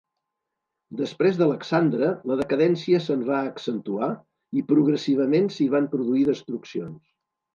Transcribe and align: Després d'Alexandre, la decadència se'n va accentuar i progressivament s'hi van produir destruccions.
Després 1.01 1.35
d'Alexandre, 1.41 2.07
la 2.31 2.37
decadència 2.39 3.01
se'n 3.09 3.25
va 3.29 3.41
accentuar 3.51 4.09
i 4.61 4.65
progressivament 4.71 5.51
s'hi 5.57 5.71
van 5.75 5.91
produir 5.95 6.25
destruccions. 6.31 6.99